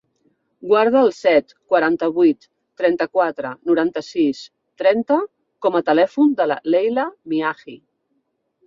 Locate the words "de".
6.43-6.53